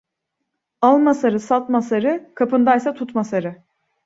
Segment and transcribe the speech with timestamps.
[0.81, 3.63] Alma sarı, satma sarı, kapındaysa tutma sarı.